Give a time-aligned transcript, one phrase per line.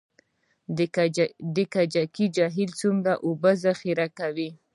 [1.55, 4.49] د کجکي جهیل څومره اوبه ذخیره کوي؟